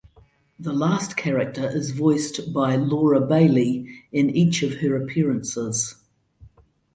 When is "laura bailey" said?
2.75-4.03